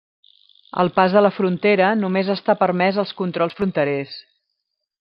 El 0.83 0.89
pas 0.95 1.17
de 1.17 1.21
la 1.25 1.31
frontera 1.35 1.89
només 1.99 2.31
està 2.37 2.57
permès 2.63 2.99
als 3.05 3.13
controls 3.21 3.61
fronterers. 3.61 4.17